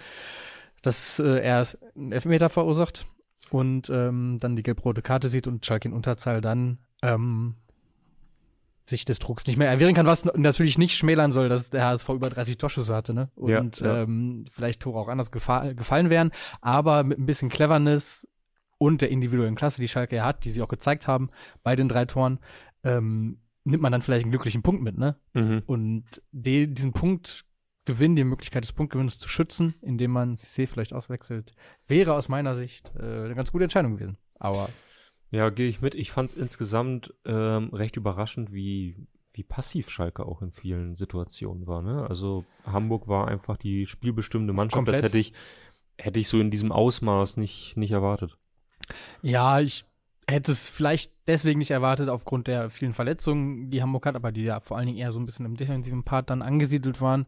[0.81, 3.05] dass äh, er einen Elfmeter verursacht
[3.51, 7.55] und ähm, dann die gelb-rote Karte sieht und Schalke in Unterzahl dann ähm,
[8.85, 12.09] sich des Drucks nicht mehr erwehren kann, was natürlich nicht schmälern soll, dass der HSV
[12.09, 13.29] über 30 Torschüsse hatte, ne?
[13.37, 14.03] Ja, Und ja.
[14.03, 18.27] Ähm, vielleicht Tore auch anders gefa gefallen wären, aber mit ein bisschen Cleverness
[18.77, 21.29] und der individuellen Klasse, die Schalke ja hat, die sie auch gezeigt haben
[21.63, 22.39] bei den drei Toren,
[22.83, 25.15] ähm, nimmt man dann vielleicht einen glücklichen Punkt mit, ne?
[25.33, 25.63] Mhm.
[25.65, 31.53] Und die, diesen Punktgewinn, die Möglichkeit des Punktgewinns zu schützen, indem man Cissé vielleicht auswechselt,
[31.87, 34.17] wäre aus meiner Sicht äh, eine ganz gute Entscheidung gewesen.
[34.37, 34.69] Aber
[35.31, 35.95] Ja, gehe ich mit.
[35.95, 38.95] Ich fand es insgesamt ähm, recht überraschend, wie,
[39.33, 41.81] wie passiv Schalke auch in vielen Situationen war.
[41.81, 42.05] Ne?
[42.07, 44.75] Also Hamburg war einfach die spielbestimmende Mannschaft.
[44.75, 44.95] Komplett.
[44.95, 45.33] Das hätte ich,
[45.97, 48.37] hätte ich so in diesem Ausmaß nicht, nicht erwartet.
[49.21, 49.85] ja, ich
[50.27, 54.43] hätte es vielleicht deswegen nicht erwartet, aufgrund der vielen Verletzungen, die Hamburg hat, aber die
[54.43, 57.25] ja vor allen Dingen eher so ein bisschen im defensiven Part dann angesiedelt waren.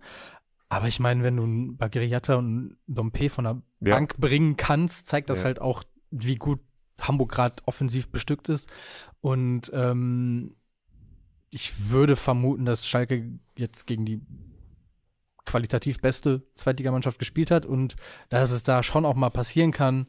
[0.70, 3.96] Aber ich meine, wenn du einen Bagiriata und einen Dompe von der Ja.
[3.96, 5.46] Bank bringen kannst, zeigt das Ja.
[5.46, 6.60] halt auch, wie gut
[7.00, 8.72] Hamburg gerade offensiv bestückt ist.
[9.22, 10.56] Und ähm,
[11.50, 14.22] ich würde vermuten, dass Schalke jetzt gegen die
[15.46, 17.96] qualitativ beste Zweitligamannschaft gespielt hat und
[18.30, 20.08] dass es da schon auch mal passieren kann,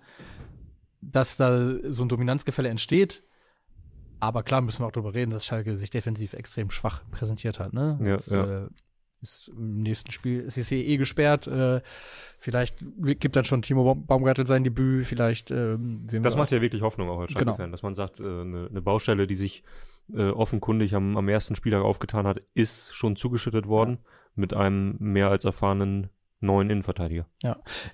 [1.00, 3.22] dass da so ein Dominanzgefälle entsteht.
[4.20, 7.72] Aber klar müssen wir auch darüber reden, dass Schalke sich defensiv extrem schwach präsentiert hat.
[7.72, 7.98] Ne?
[8.02, 8.64] Ja, Jetzt, ja.
[8.64, 8.68] Äh,
[9.20, 11.46] ist im nächsten Spiel ist Cissé eh gesperrt.
[11.46, 11.80] Äh,
[12.38, 15.06] vielleicht gibt dann schon Timo Baum- Baumgartel sein Debüt.
[15.06, 17.40] Vielleicht ähm, sehen Das wir macht ja wirklich Hoffnung auch als Genau.
[17.52, 19.62] Schalke-Fan, dass man sagt, äh, eine, eine Baustelle, die sich
[20.14, 23.98] äh, offenkundig am, am ersten Spieltag aufgetan hat, ist schon zugeschüttet worden
[24.34, 26.08] mit einem mehr als erfahrenen
[26.40, 27.26] neuen Innenverteidiger.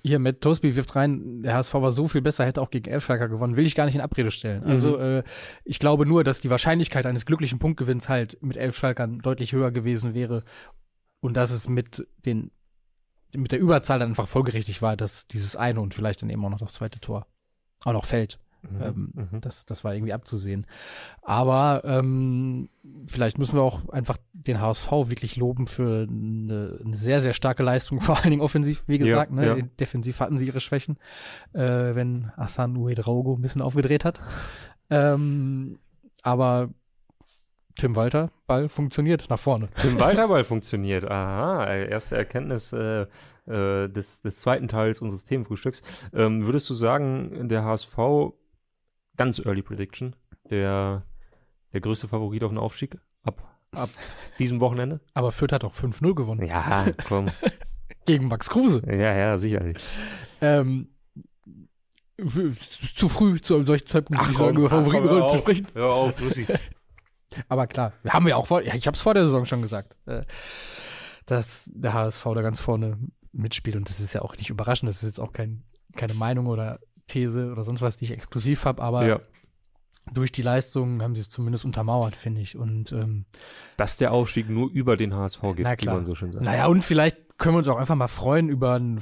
[0.02, 3.28] Hier, Matt Tosby wirft rein, der HSV war so viel besser, hätte auch gegen Elfschalker
[3.28, 3.56] gewonnen.
[3.56, 4.62] Will ich gar nicht in Abrede stellen.
[4.64, 4.70] Mhm.
[4.70, 5.22] Also, äh,
[5.64, 10.12] ich glaube nur, dass die Wahrscheinlichkeit eines glücklichen Punktgewinns halt mit Elfschalkern deutlich höher gewesen
[10.12, 10.44] wäre.
[11.24, 12.50] Und dass es mit den,
[13.34, 16.50] mit der Überzahl dann einfach folgerichtig war, dass dieses eine und vielleicht dann eben auch
[16.50, 17.26] noch das zweite Tor
[17.82, 18.38] auch noch fällt.
[18.80, 19.40] Ähm, Mhm.
[19.40, 20.66] das, das war irgendwie abzusehen.
[21.22, 22.68] Aber ähm,
[23.06, 27.62] vielleicht müssen wir auch einfach den HSV wirklich loben für eine, eine sehr, sehr starke
[27.62, 29.30] Leistung, vor allen Dingen offensiv, wie gesagt.
[29.30, 29.46] Ja, ne?
[29.46, 29.66] ja.
[29.80, 30.98] Defensiv hatten sie ihre Schwächen,
[31.54, 34.20] äh, wenn Hassan Uedraogo ein bisschen aufgedreht hat.
[34.90, 35.78] Ähm,
[36.22, 36.68] aber
[37.76, 39.68] Tim Walter, Ball funktioniert nach vorne.
[39.80, 41.10] Tim Walterball funktioniert.
[41.10, 43.06] Aha, äh, erste Erkenntnis äh,
[43.46, 45.82] äh, des, des zweiten Teils unseres Themenfrühstücks.
[46.12, 47.96] Ähm, würdest du sagen, der HSV,
[49.16, 50.14] ganz Early Prediction,
[50.50, 51.04] der,
[51.72, 53.90] der größte Favorit auf den Aufstieg ab, ab
[54.38, 55.00] diesem Wochenende?
[55.14, 57.28] Aber Fürth hat auch 5-0 gewonnen Ja, komm.
[58.06, 58.82] gegen Max Kruse.
[58.86, 59.78] ja, ja, sicherlich.
[60.40, 60.88] Ähm,
[62.94, 65.66] zu früh zu einem solchen Zeitpunkt, würde ich sagen, über ach, komm, Favoritenrollen zu sprechen.
[65.74, 66.46] Hör auf, Lucy.
[67.48, 69.62] Aber klar, wir haben ja auch vor, ja, ich habe es vor der Saison schon
[69.62, 70.24] gesagt, äh,
[71.26, 72.98] dass der HSV da ganz vorne
[73.32, 75.64] mitspielt und das ist ja auch nicht überraschend, das ist jetzt auch kein,
[75.96, 79.20] keine Meinung oder These oder sonst was, die ich exklusiv habe, aber ja.
[80.12, 82.56] durch die Leistung haben sie es zumindest untermauert, finde ich.
[82.56, 83.26] Und ähm,
[83.76, 86.44] Dass der Aufstieg nur über den HSV geht, wie man so schön sagt.
[86.44, 89.00] naja, und vielleicht können wir uns auch einfach mal freuen über einen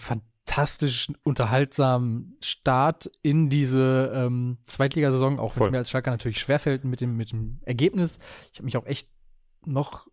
[0.52, 7.00] fantastisch unterhaltsamen Start in diese ähm, Zweitligasaison, auch wenn mir als Schalker natürlich schwerfällt mit
[7.00, 8.18] dem, mit dem Ergebnis.
[8.52, 9.08] Ich habe mich auch echt
[9.64, 10.06] noch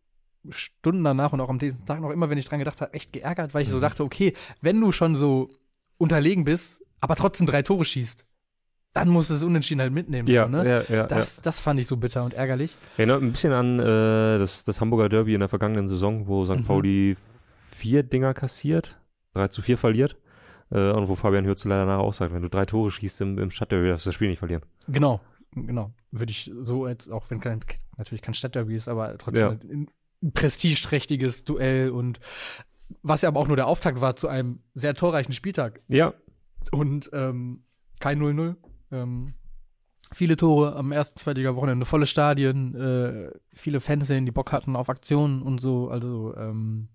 [0.50, 3.12] Stunden danach und auch am nächsten Tag noch immer, wenn ich dran gedacht habe, echt
[3.12, 3.82] geärgert, weil ich so Mhm.
[3.82, 5.50] dachte, okay, wenn du schon so
[5.98, 8.26] unterlegen bist, aber trotzdem drei Tore schießt,
[8.94, 10.28] dann musst du es unentschieden halt mitnehmen.
[10.30, 10.86] Ja, so, ne?
[10.88, 11.42] ja, ja, das, ja.
[11.44, 12.76] das fand ich so bitter und ärgerlich.
[12.98, 16.56] Erinnert ein bisschen an äh, das, das Hamburger Derby in der vergangenen Saison, wo St.
[16.56, 16.66] Mhm.
[16.66, 17.18] Pauli
[17.70, 19.00] vier Dinger kassiert,
[19.34, 20.18] 3 zu 4 verliert.
[20.72, 23.38] Äh, und wo Fabian Hürze leider nachher auch sagt, wenn du drei Tore schießt im,
[23.38, 24.64] im Stadtderby, darfst du das Spiel nicht verlieren.
[24.88, 25.20] Genau,
[25.54, 25.92] genau.
[26.12, 27.62] Würde ich so jetzt, auch wenn kein,
[27.98, 29.88] natürlich kein Stadtderby ist, aber trotzdem ein,
[30.22, 32.20] ein prestigeträchtiges Duell und
[33.02, 35.82] was ja aber auch nur der Auftakt war zu einem sehr torreichen Spieltag.
[35.88, 36.14] Ja,
[36.72, 37.64] Und ähm,
[38.00, 38.56] kein 0-0.
[38.92, 39.34] Ähm,
[40.12, 44.90] viele Tore am ersten, zweitiger Wochenende, volle Stadien, äh, viele Fans, die Bock hatten auf
[44.90, 45.90] Aktionen und so.
[45.90, 46.90] Also ähm,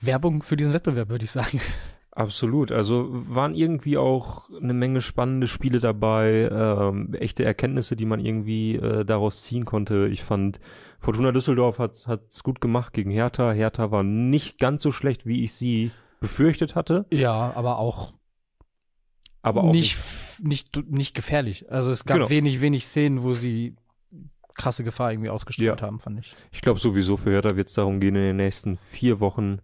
[0.00, 1.60] Werbung für diesen Wettbewerb, würde ich sagen.
[2.18, 2.72] Absolut.
[2.72, 8.74] Also waren irgendwie auch eine Menge spannende Spiele dabei, ähm, echte Erkenntnisse, die man irgendwie
[8.74, 10.08] äh, daraus ziehen konnte.
[10.10, 10.58] Ich fand,
[10.98, 11.94] Fortuna Düsseldorf hat
[12.28, 13.52] es gut gemacht gegen Hertha.
[13.52, 18.12] Hertha war nicht ganz so schlecht, wie ich sie befürchtet hatte, Ja, aber auch
[19.42, 19.96] aber auch nicht,
[20.42, 21.70] nicht, nicht gefährlich.
[21.70, 22.30] Also es gab Genau.
[22.30, 23.76] wenig, wenig Szenen, wo sie
[24.54, 25.86] krasse Gefahr irgendwie ausgestrahlt Ja.
[25.86, 26.34] haben, fand ich.
[26.50, 29.60] Ich glaube sowieso für Hertha wird es darum gehen, in den nächsten vier Wochen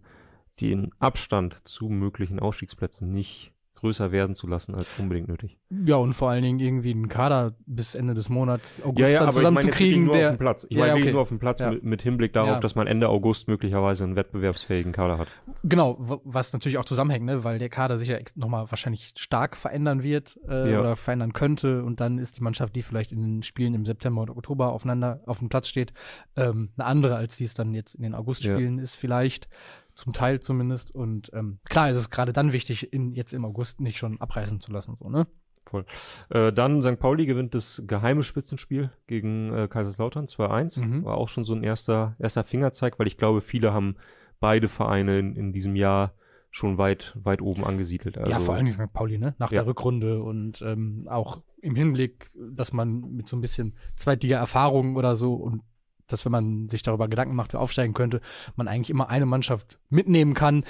[0.61, 5.57] den Abstand zu möglichen Ausstiegsplätzen nicht größer werden zu lassen als unbedingt nötig.
[5.69, 9.19] Ja, und vor allen Dingen irgendwie einen Kader bis Ende des Monats August dann ich
[9.19, 10.65] meine zusammenzukriegen, nur auf der dem Platz.
[10.69, 11.11] Ich Ja, meine ja, okay.
[11.11, 11.71] nur auf dem Platz Ja.
[11.71, 12.59] mit, mit Hinblick darauf, Ja.
[12.61, 15.27] dass man Ende August möglicherweise einen wettbewerbsfähigen Kader hat.
[15.63, 17.43] Genau, was natürlich auch zusammenhängt, ne?
[17.43, 20.79] weil der Kader sich ja nochmal wahrscheinlich stark verändern wird äh, Ja.
[20.79, 24.21] oder verändern könnte und dann ist die Mannschaft, die vielleicht in den Spielen im September
[24.21, 25.91] und Oktober aufeinander auf dem Platz steht,
[26.37, 29.49] ähm, eine andere, als die es dann jetzt in den Augustspielen ist vielleicht,
[29.95, 33.79] zum Teil zumindest und ähm, klar ist es gerade dann wichtig, in, jetzt im August
[33.81, 35.27] nicht schon abreißen zu lassen, so, ne?
[35.67, 35.85] Voll.
[36.29, 36.99] Äh, dann St.
[36.99, 40.79] Pauli gewinnt das geheime Spitzenspiel gegen äh, Kaiserslautern 2-1.
[40.79, 41.05] Mhm.
[41.05, 43.95] War auch schon so ein erster, erster Fingerzeig, weil ich glaube, viele haben
[44.39, 46.13] beide Vereine in, in diesem Jahr
[46.51, 48.17] schon weit, weit oben angesiedelt.
[48.17, 48.93] Also, ja, vor allem St.
[48.93, 49.33] Pauli, ne?
[49.39, 49.61] Nach Ja.
[49.61, 55.15] der Rückrunde und ähm, auch im Hinblick, dass man mit so ein bisschen Zweitliga-Erfahrung oder
[55.15, 55.63] so und
[56.07, 58.21] dass, wenn man sich darüber Gedanken macht, wer aufsteigen könnte,
[58.55, 60.63] man eigentlich immer eine Mannschaft mitnehmen kann,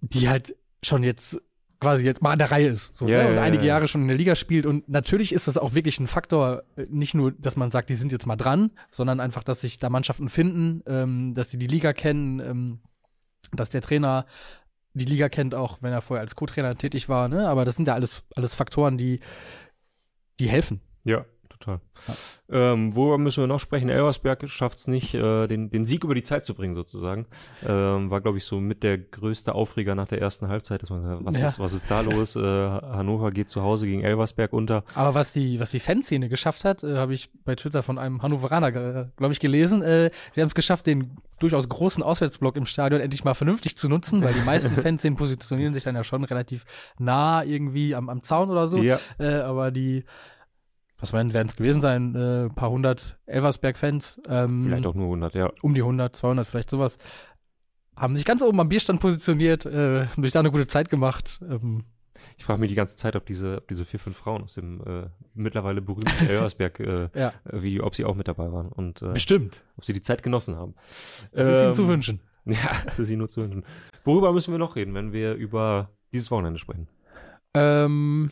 [0.00, 1.40] die halt schon jetzt
[1.80, 2.96] quasi jetzt mal an der Reihe ist.
[2.96, 3.28] So, Ja, ne?
[3.30, 3.68] Und ja, einige ja.
[3.74, 4.66] Jahre schon in der Liga spielt.
[4.66, 7.94] Und natürlich ist das auch wirklich ein Faktor, äh, nicht nur, dass man sagt, die
[7.94, 11.66] sind jetzt mal dran, sondern einfach, dass sich da Mannschaften finden, ähm, dass sie die
[11.66, 12.80] Liga kennen, ähm,
[13.52, 14.26] dass der Trainer
[14.94, 17.46] die Liga kennt, auch wenn er vorher als Co-Trainer tätig war, ne?
[17.48, 19.20] Aber das sind ja alles, alles Faktoren, die,
[20.40, 20.80] die helfen.
[21.04, 21.26] Ja,
[21.58, 21.80] total.
[22.48, 23.88] Ähm, worüber müssen wir noch sprechen?
[23.88, 27.26] Elversberg schafft es nicht, äh, den, den Sieg über die Zeit zu bringen, sozusagen.
[27.66, 31.02] Ähm, war, glaube ich, so mit der größte Aufreger nach der ersten Halbzeit, dass man
[31.02, 31.48] sagt, was, Ja.
[31.48, 32.36] ist, was ist da los?
[32.36, 34.84] Äh, Hannover geht zu Hause gegen Elversberg unter.
[34.94, 38.22] Aber was die, was die Fanszene geschafft hat, äh, habe ich bei Twitter von einem
[38.22, 38.70] Hannoveraner,
[39.16, 39.82] glaube ich, gelesen.
[39.82, 43.88] Äh, die haben es geschafft, den durchaus großen Auswärtsblock im Stadion endlich mal vernünftig zu
[43.88, 46.64] nutzen, weil die meisten Fanszenen positionieren sich dann ja schon relativ
[46.98, 48.78] nah irgendwie am, am Zaun oder so.
[48.78, 50.04] Ja, Äh, aber die,
[50.98, 55.34] was werden es gewesen sein, äh, ein paar hundert Elversberg-Fans, ähm, vielleicht auch nur 100,
[55.34, 55.50] ja.
[55.62, 56.98] um die 100, 200, vielleicht sowas,
[57.96, 61.40] haben sich ganz oben am Bierstand positioniert, äh, haben sich da eine gute Zeit gemacht.
[61.50, 61.84] Ähm,
[62.38, 64.80] Ich frage mich die ganze Zeit, ob diese, ob diese vier, fünf Frauen aus dem
[64.86, 69.12] äh, mittlerweile berühmten Elversberg-Video, äh, ja, Video, ob sie auch mit dabei waren und äh,
[69.12, 69.62] bestimmt.
[69.76, 70.74] ob sie die Zeit genossen haben.
[71.32, 72.20] Das ist ihnen Ähm, zu wünschen.
[72.48, 73.64] Ja, das ist ihnen nur zu wünschen.
[74.04, 76.86] Worüber müssen wir noch reden, wenn wir über dieses Wochenende sprechen?
[77.54, 78.30] Ähm,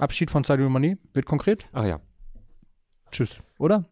[0.00, 1.68] Abschied von Sadio Mané wird konkret.
[1.72, 2.00] Ach ja,
[3.10, 3.38] Tschüss.
[3.58, 3.84] Oder?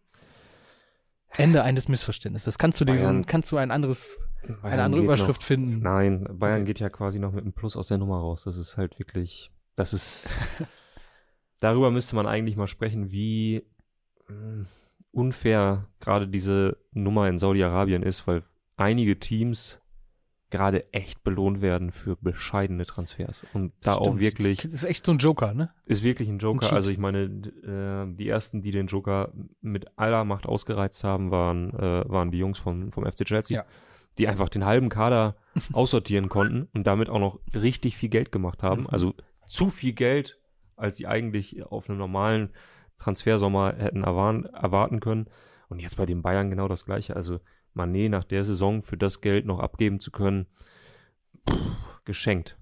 [1.37, 2.57] Ende eines Missverständnisses.
[2.59, 5.81] Kannst du Bayern- kannst du ein anderes, Bayern eine andere Überschrift Noch, finden.
[5.81, 8.45] nein, Bayern geht ja quasi noch mit einem Plus aus der Nummer raus.
[8.45, 10.31] Das ist halt wirklich, das ist,
[11.61, 13.65] darüber müsste man eigentlich mal sprechen, wie
[14.29, 14.65] mh,
[15.11, 18.43] unfair gerade diese Nummer in Saudi-Arabien ist, weil
[18.77, 19.81] einige Teams
[20.51, 23.45] gerade echt belohnt werden für bescheidene Transfers.
[23.53, 24.21] Und da auch Stimmt.
[24.21, 25.71] wirklich, Das ist echt so ein Joker, ne?
[25.85, 26.61] ist wirklich ein Joker.
[26.67, 26.73] Cheat.
[26.73, 31.73] Also ich meine, äh, die ersten, die den Joker mit aller Macht ausgereizt haben, waren,
[31.75, 33.67] äh, waren die Jungs vom, vom FC Chelsea, Ja.
[34.17, 35.37] die einfach den halben Kader
[35.73, 38.83] aussortieren konnten und damit auch noch richtig viel Geld gemacht haben.
[38.83, 38.89] Mhm.
[38.91, 39.15] Also
[39.47, 40.39] zu viel Geld,
[40.77, 42.51] als sie eigentlich auf einem normalen
[42.99, 45.27] Transfersommer hätten erwarten können.
[45.69, 47.15] Und jetzt bei den Bayern genau das Gleiche.
[47.15, 47.41] Also
[47.75, 50.47] Mané nach der Saison für das Geld noch abgeben zu können,
[51.49, 51.57] pff,
[52.05, 52.57] geschenkt.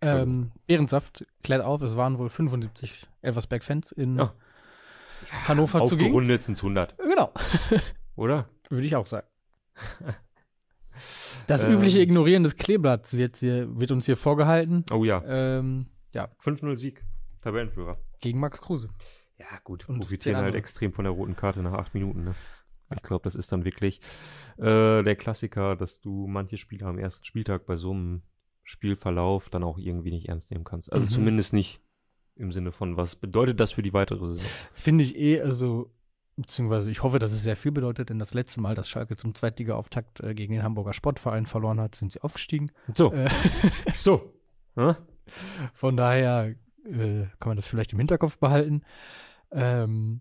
[0.00, 4.34] Ähm, Ehrensaft klärt auf, es waren wohl 75 Elversberg-Fans in Ja.
[5.48, 6.10] Hannover zugegen.
[6.10, 7.32] Aufgerundet sind 100, Genau,
[8.16, 8.46] oder?
[8.68, 9.26] würde ich auch sagen.
[11.46, 11.72] Das Ähm.
[11.72, 14.84] übliche Ignorieren des Kleeblatts wird, hier, wird uns hier vorgehalten.
[14.92, 17.04] Oh ja, Ähm, ja, 5-0 Sieg,
[17.40, 17.98] Tabellenführer.
[18.20, 18.90] gegen Max Kruse.
[19.38, 19.88] Ja, gut.
[19.88, 22.24] Und Profitieren halt extrem von der roten Karte nach acht Minuten.
[22.24, 22.34] Ne?
[22.94, 24.00] Ich glaube, das ist dann wirklich
[24.58, 28.22] äh, der Klassiker, dass du manche Spieler am ersten Spieltag bei so einem
[28.62, 30.92] Spielverlauf dann auch irgendwie nicht ernst nehmen kannst.
[30.92, 31.10] Also Mhm.
[31.10, 31.80] zumindest nicht
[32.36, 34.44] im Sinne von, was bedeutet das für die weitere Saison?
[34.72, 35.92] Finde ich eh, also,
[36.36, 39.34] beziehungsweise ich hoffe, dass es sehr viel bedeutet, denn das letzte Mal, dass Schalke zum
[39.34, 42.70] Zweitliga-Auftakt äh, gegen den Hamburger Sportverein verloren hat, sind sie aufgestiegen.
[42.94, 43.28] So, Äh,
[43.98, 44.32] so.
[45.72, 48.82] Von daher äh, kann man das vielleicht im Hinterkopf behalten.
[49.52, 50.20] Ähm,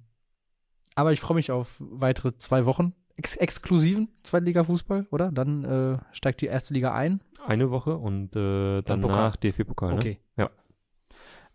[0.96, 5.32] aber ich freue mich auf weitere zwei Wochen ex exklusiven Zweitliga-Fußball, oder?
[5.32, 7.22] Dann äh, steigt die erste Liga ein.
[7.46, 9.96] Eine Woche und äh, danach DFB-Pokal, ne?
[9.98, 10.20] Okay.
[10.38, 10.50] Ja.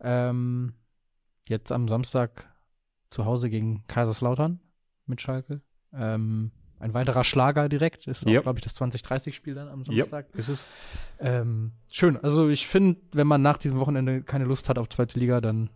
[0.00, 0.74] Ähm,
[1.48, 2.44] jetzt am Samstag
[3.10, 4.60] zu Hause gegen Kaiserslautern
[5.06, 5.62] mit Schalke.
[5.92, 8.06] Ähm, ein weiterer Schlager direkt.
[8.06, 8.40] Ist Ja.
[8.40, 10.26] glaube ich, das 2030-Spiel dann am Samstag.
[10.34, 10.64] ist es.
[11.18, 12.16] Ähm, schön.
[12.18, 15.70] Also ich finde, wenn man nach diesem Wochenende keine Lust hat auf zweite Liga, dann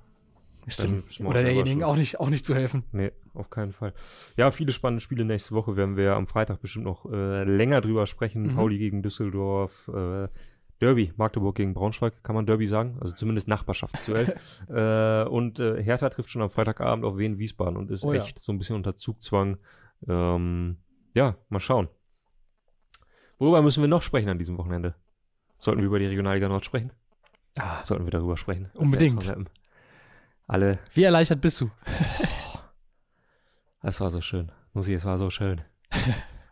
[0.66, 2.84] ist Dann dem oder derjenigen auch nicht, auch nicht zu helfen.
[2.92, 3.92] Nee, auf keinen Fall.
[4.36, 8.06] Ja, viele spannende Spiele nächste Woche werden wir am Freitag bestimmt noch äh, länger drüber
[8.06, 8.42] sprechen.
[8.42, 8.54] Mhm.
[8.56, 10.28] Pauli gegen Düsseldorf, äh,
[10.80, 14.36] Derby, Magdeburg gegen Braunschweig, kann man Derby sagen, also zumindest Nachbarschaftsduell.
[14.68, 18.22] äh, und äh, Hertha trifft schon am Freitagabend auf Wien Wiesbaden und ist Oh ja.
[18.22, 19.58] echt so ein bisschen unter Zugzwang.
[20.08, 20.78] Ähm,
[21.14, 21.88] ja, mal schauen.
[23.38, 24.94] Worüber müssen wir noch sprechen an diesem Wochenende?
[25.58, 26.92] Sollten wir über die Regionalliga Nord sprechen?
[27.58, 28.70] Ah, Sollten wir darüber sprechen?
[28.74, 29.20] Unbedingt.
[29.20, 29.62] ist der SV Meppen.
[30.52, 31.70] Alle wie erleichtert bist du?
[33.84, 34.52] Es war so schön.
[34.74, 35.60] Muss ich, es war so schön.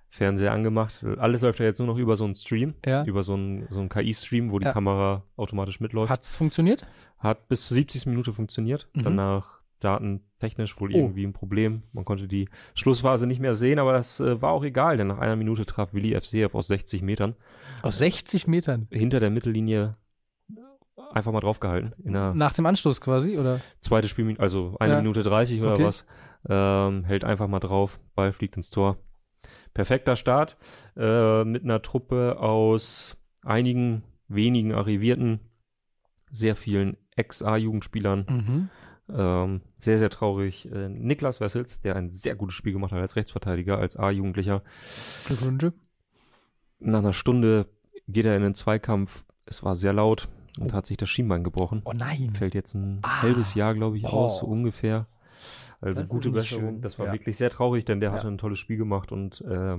[0.08, 1.04] Fernseher angemacht.
[1.18, 2.74] Alles läuft ja jetzt nur noch über so einen Stream.
[2.84, 3.04] Ja.
[3.04, 4.72] Über so einen, so einen KI-Stream, wo die Ja.
[4.72, 6.10] Kamera automatisch mitläuft.
[6.10, 6.84] Hat, Hat's funktioniert?
[7.48, 8.06] bis zur 70.
[8.06, 8.88] Minute funktioniert.
[8.94, 9.02] Mhm.
[9.04, 10.96] Danach datentechnisch wohl Oh.
[10.96, 11.84] irgendwie ein Problem.
[11.92, 15.18] Man konnte die Schlussphase nicht mehr sehen, aber das äh, war auch egal, denn nach
[15.18, 17.36] einer Minute traf Willi FCF aus 60 Metern
[17.82, 18.88] Aus 60 Metern.
[18.90, 19.96] hinter der Mittellinie
[21.10, 21.94] einfach mal draufgehalten.
[22.04, 23.60] In der Nach dem Anstoß quasi, oder?
[23.80, 24.98] zweite Spielminute, also eine Ja.
[25.00, 25.84] Minute 30 oder Okay.
[25.84, 26.06] was.
[26.48, 28.96] Ähm, hält einfach mal drauf, Ball fliegt ins Tor.
[29.74, 30.56] Perfekter Start
[30.96, 35.40] äh, mit einer Truppe aus einigen wenigen Arrivierten,
[36.32, 38.26] sehr vielen Ex-A-Jugendspielern.
[38.28, 38.68] Mhm.
[39.12, 40.70] Ähm, sehr, sehr traurig.
[40.72, 44.62] Äh, Niklas Wessels, der ein sehr gutes Spiel gemacht hat als Rechtsverteidiger, als A-Jugendlicher.
[45.26, 45.72] Glückwünsche.
[46.78, 47.66] Nach einer Stunde
[48.08, 49.24] geht er in den Zweikampf.
[49.46, 51.82] Es war sehr laut und hat sich das Schienbein gebrochen.
[51.84, 52.30] Oh nein.
[52.30, 53.22] Fällt jetzt ein Ah.
[53.22, 54.50] halbes Jahr, glaube ich, aus, so Oh.
[54.50, 55.06] ungefähr.
[55.80, 56.80] Also Das gute Besserung.
[56.82, 57.12] Das war Ja.
[57.12, 58.16] wirklich sehr traurig, denn der Ja.
[58.16, 59.78] hatte ein tolles Spiel gemacht und äh,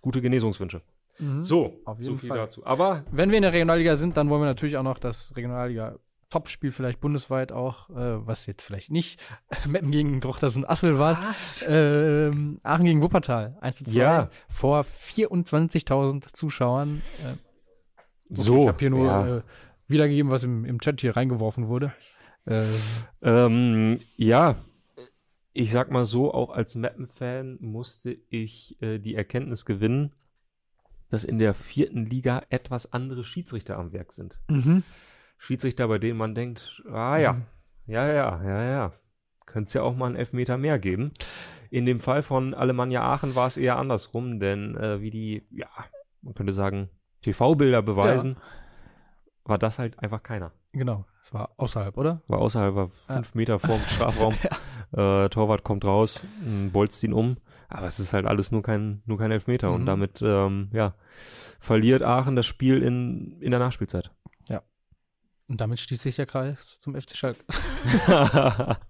[0.00, 0.82] gute Genesungswünsche.
[1.18, 1.42] Mhm.
[1.42, 2.38] So, Auf so jeden viel Fall.
[2.38, 2.64] dazu.
[2.64, 6.72] Aber Wenn wir in der Regionalliga sind, dann wollen wir natürlich auch noch das Regionalliga-Topspiel
[6.72, 9.20] vielleicht bundesweit auch, äh, was jetzt vielleicht nicht
[9.66, 11.34] Meppen gegen Drochtersen Assel war.
[11.68, 13.92] Ähm, Aachen gegen Wuppertal, 1 zu 2.
[13.98, 14.30] Ja.
[14.48, 17.02] Vor 24.000 Zuschauern.
[17.22, 17.34] Äh,
[18.30, 19.36] okay, so, Ich habe hier nur ja.
[19.38, 19.42] äh,
[19.86, 21.92] wiedergegeben, was im, im Chat hier reingeworfen wurde.
[22.46, 22.62] Äh,
[23.22, 24.56] Ähm, ja,
[25.52, 30.12] ich sag mal so, auch als Mappen-Fan musste ich äh, die Erkenntnis gewinnen,
[31.10, 34.38] dass in der vierten Liga etwas andere Schiedsrichter am Werk sind.
[34.48, 34.82] mhm.
[35.38, 37.42] Schiedsrichter, bei denen man denkt, ah ja, Mhm.
[37.86, 38.92] ja, ja, ja, ja,
[39.46, 41.12] könnte es ja auch mal einen Elfmeter mehr geben.
[41.70, 45.68] In dem Fall von Alemannia Aachen war es eher andersrum, denn äh, wie die, ja,
[46.22, 46.90] man könnte sagen,
[47.22, 48.36] TV-Bilder beweisen,
[49.44, 50.52] war das halt einfach keiner.
[50.72, 52.22] Genau, das war außerhalb, oder?
[52.28, 54.34] War außerhalb, war fünf Meter vorm Strafraum.
[54.92, 56.24] äh, Torwart kommt raus,
[56.72, 57.36] bolzt ihn um.
[57.68, 59.68] Aber es ist halt alles nur kein, nur kein Elfmeter.
[59.68, 59.74] Mhm.
[59.74, 60.94] Und damit, ähm, ja,
[61.60, 64.10] verliert Aachen das Spiel in, in der Nachspielzeit.
[65.50, 67.42] Und damit schließt sich der Kreis zum FC Schalke.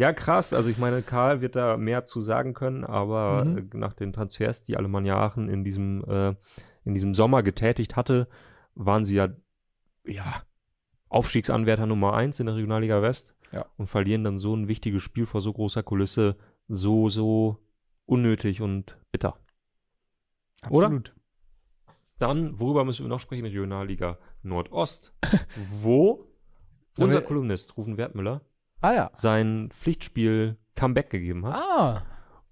[0.00, 0.52] ja, krass.
[0.54, 3.58] Also ich meine, Karl wird da mehr zu sagen können, aber Mhm.
[3.72, 6.34] äh, nach den Transfers, die Alemannia Aachen in diesem, äh,
[6.84, 8.26] in diesem Sommer getätigt hatte,
[8.74, 9.28] waren sie ja,
[10.04, 10.42] ja,
[11.10, 13.66] Aufstiegsanwärter Nummer eins in der Regionalliga West Ja.
[13.76, 16.36] und verlieren dann so ein wichtiges Spiel vor so großer Kulisse
[16.68, 17.58] so, so
[18.06, 19.36] unnötig und bitter.
[20.70, 20.86] Oder?
[20.86, 21.14] Absolut.
[22.18, 23.44] Dann, worüber müssen wir noch sprechen?
[23.44, 25.12] Regionalliga Nordost,
[25.70, 26.26] wo
[26.98, 28.42] unser Kolumnist Rufen Wertmüller
[28.80, 29.10] Ah ja.
[29.14, 32.02] sein Pflichtspiel Comeback gegeben hat Ah,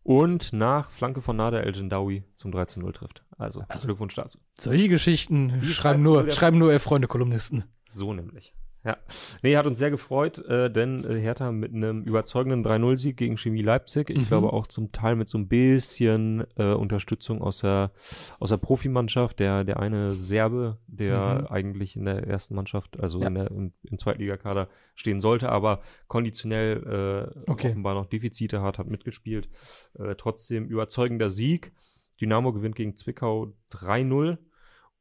[0.03, 3.25] und nach Flanke von Nader El Gendawi zum 3 zu 0 trifft.
[3.39, 4.39] Also, Also- Glückwunsch dazu.
[4.59, 7.65] solche Geschichten Wie schreibt schreiben nur, schreiben nur Freunde-Kolumnisten.
[7.87, 8.55] So nämlich.
[8.89, 8.97] Ja.
[9.43, 13.61] Nee, hat uns sehr gefreut, äh, denn äh, Hertha mit einem überzeugenden 3-0-Sieg gegen Chemie
[13.61, 14.09] Leipzig.
[14.09, 14.27] Ich Mhm.
[14.27, 17.93] glaube auch zum Teil mit so ein bisschen äh, Unterstützung aus der,
[18.41, 19.41] aus der Profimannschaft.
[19.41, 21.47] Der, der eine Serbe, der Mhm.
[21.49, 23.27] eigentlich in der ersten Mannschaft, also Ja.
[23.29, 27.69] in der, im, im Zweitligakader stehen sollte, aber konditionell äh, Okay.
[27.69, 29.51] offenbar noch Defizite hat, hat mitgespielt.
[29.99, 31.73] Äh, trotzdem überzeugender Sieg.
[32.21, 34.39] Dynamo gewinnt gegen Zwickau 3-0.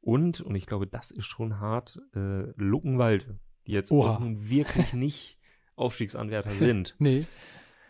[0.02, 3.34] Und, und ich glaube, das ist schon hart, äh, Luckenwald,
[3.68, 5.38] die jetzt nun wirklich nicht
[5.76, 7.26] Aufstiegsanwärter sind, Nee.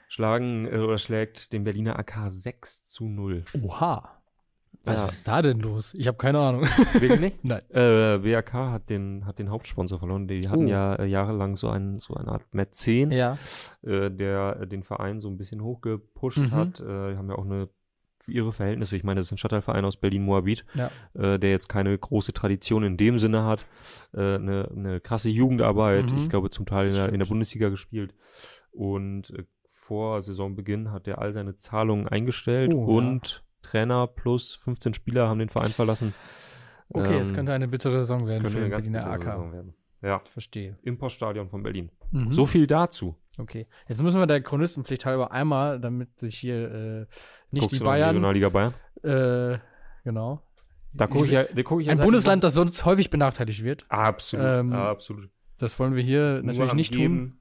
[0.09, 3.43] schlagen äh, oder schlägt den Berliner AK 6 zu 0.
[3.61, 4.13] Oha.
[4.83, 5.05] Was Ja.
[5.09, 5.93] ist da denn los?
[5.95, 6.61] Ich habe keine Ahnung.
[6.99, 7.43] Wegen nicht?
[7.43, 7.61] Nein.
[7.71, 10.27] Äh, BRK hat den, hat den Hauptsponsor verloren.
[10.29, 10.69] Die hatten Oh.
[10.69, 13.37] ja äh, jahrelang so, einen, so eine Art Mäzen, Ja.
[13.81, 16.51] äh, der äh, den Verein so ein bisschen hochgepusht Mhm.
[16.51, 16.79] hat.
[16.79, 17.67] Äh, die haben ja auch eine
[18.27, 20.91] für ihre Verhältnisse, ich meine, das ist ein Stadtteilverein aus Berlin-Moabit, Ja.
[21.13, 23.65] äh, der jetzt keine große Tradition in dem Sinne hat.
[24.13, 26.17] Äh, eine, eine krasse Jugendarbeit, Mhm.
[26.19, 27.25] ich glaube zum Teil in der, in der.
[27.25, 28.13] Bundesliga gespielt.
[28.71, 32.97] Und äh, vor Saisonbeginn hat er all seine Zahlungen eingestellt Oh, ja.
[32.97, 36.13] und Trainer plus 15 Spieler haben den Verein verlassen.
[36.89, 39.25] Okay, es Ähm, könnte eine bittere Saison werden für den Berliner AK.
[39.53, 39.73] Werden.
[40.01, 40.77] Ja, Verstehe.
[40.83, 41.89] im Poststadion von Berlin.
[42.11, 42.31] Mhm.
[42.33, 43.15] So viel dazu.
[43.37, 43.67] Okay.
[43.87, 47.05] Jetzt müssen wir der Chronistenpflicht halber einmal, damit sich hier äh,
[47.51, 48.09] nicht Guckst die Bayern.
[48.09, 48.73] Regionalliga Bayern?
[49.03, 49.59] Äh,
[50.03, 50.41] genau.
[50.93, 53.85] Da gucke ich ja, da guck ich Ein Bundesland, das sonst häufig benachteiligt wird.
[53.89, 55.29] Absolut, Ähm, absolut.
[55.59, 57.01] Das wollen wir hier Nur natürlich nicht tun.
[57.01, 57.39] Geben,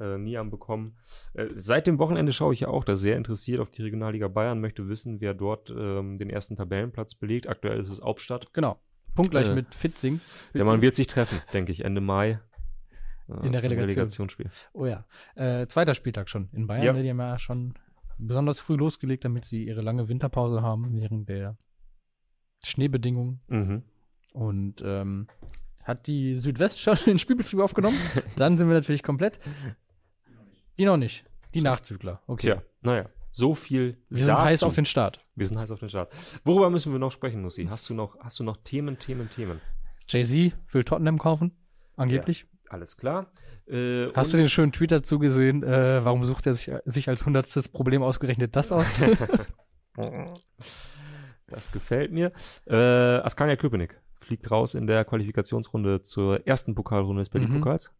[0.00, 0.96] Äh, nie am Bekommen.
[1.34, 4.60] Äh, seit dem Wochenende schaue ich ja auch da sehr interessiert auf die Regionalliga Bayern,
[4.60, 7.48] möchte wissen, wer dort ähm, den ersten Tabellenplatz belegt.
[7.48, 8.52] Aktuell ist es Hauptstadt.
[8.52, 8.78] Genau.
[9.16, 10.20] Punktgleich Äh, mit Fitzing.
[10.54, 12.38] Der Mann wird sich treffen, denke ich, Ende Mai.
[13.28, 13.90] Äh, In der Relegation.
[13.90, 14.50] Relegationsspiel.
[14.72, 15.04] Oh ja.
[15.34, 16.84] Äh, zweiter Spieltag schon in Bayern.
[16.96, 17.02] Ja.
[17.02, 17.74] Die haben ja schon
[18.18, 21.56] besonders früh losgelegt, damit sie ihre lange Winterpause haben während der
[22.64, 23.40] Schneebedingungen.
[23.48, 23.82] Mhm.
[24.32, 25.28] Und ähm,
[25.84, 27.98] hat die Südwest schon den Spielbetrieb aufgenommen?
[28.36, 29.40] Dann sind wir natürlich komplett.
[30.78, 31.24] Die noch nicht.
[31.54, 32.22] Die Nachzügler.
[32.26, 32.52] Okay.
[32.54, 33.08] Tja, naja.
[33.32, 34.42] So viel Wir sind dazu.
[34.42, 35.24] heiß auf den Start.
[35.34, 36.12] Wir sind heiß auf den Start.
[36.44, 37.66] Worüber müssen wir noch sprechen, Nussi?
[37.70, 39.60] Hast du noch, hast du noch Themen, Themen, Themen?
[40.08, 41.52] Jay-Z will Tottenham kaufen.
[41.96, 42.46] Angeblich.
[42.68, 43.26] Alles klar.
[43.66, 45.62] Äh, Hast du den schönen Tweet dazu gesehen?
[45.62, 48.86] Äh, warum sucht er sich, sich als hundertstes Problem ausgerechnet das aus?
[51.50, 52.30] Das gefällt mir.
[52.66, 57.90] Äh, Askania Köpenick fliegt raus in der Qualifikationsrunde zur ersten Pokalrunde des Berlin-Pokals.
[57.90, 57.94] Mhm.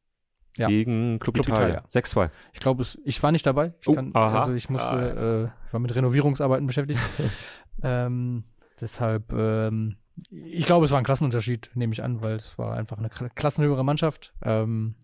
[0.56, 0.68] Ja.
[0.68, 1.82] Gegen Club, Club Italia.
[1.88, 2.26] Italia.
[2.26, 2.30] 6-2.
[2.52, 3.72] Ich glaube, ich war nicht dabei.
[3.80, 7.00] Ich Oh, kann, also ich musste, äh, ich war mit Renovierungsarbeiten beschäftigt.
[7.82, 8.44] ähm,
[8.80, 9.96] deshalb, ähm,
[10.30, 13.28] ich glaube, es war ein Klassenunterschied, nehme ich an, weil es war einfach eine kla-
[13.34, 14.34] klassenhöhere Mannschaft.
[14.42, 14.94] Ähm,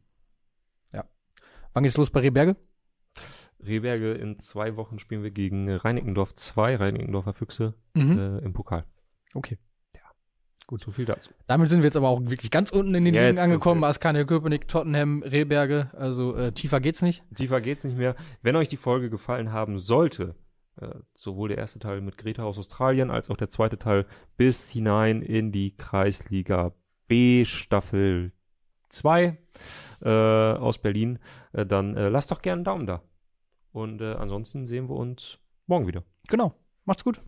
[0.92, 1.04] ja.
[1.72, 2.56] Wann geht's los bei Rehberge?
[3.64, 8.18] Rehberge, in zwei Wochen spielen wir gegen Reinickendorf 2, Reinickendorfer Füchse, Mhm.
[8.18, 8.84] äh, im Pokal.
[9.34, 9.58] Okay.
[10.66, 11.28] Gut, so viel dazu.
[11.46, 13.84] Damit sind wir jetzt aber auch wirklich ganz unten in den Ligen angekommen.
[13.84, 15.90] Askania Köpenick, Tottenham, Rehberge.
[15.92, 17.22] Also äh, tiefer geht's nicht.
[17.34, 18.16] Tiefer geht's nicht mehr.
[18.40, 20.34] Wenn euch die Folge gefallen haben sollte,
[21.14, 24.06] sowohl der erste Teil mit Greta aus Australien als auch der zweite Teil
[24.36, 26.72] bis hinein in die Kreisliga
[27.06, 28.32] B Staffel
[28.88, 29.38] 2
[30.02, 31.18] äh, aus Berlin,
[31.52, 33.02] äh, dann äh, lasst doch gerne einen Daumen da.
[33.72, 36.04] Und äh, ansonsten sehen wir uns morgen wieder.
[36.28, 36.54] Genau.
[36.84, 37.20] Macht's gut.